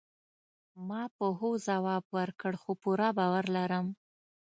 [0.87, 3.87] ما په هوځواب ورکړ، چي پوره باور لرم.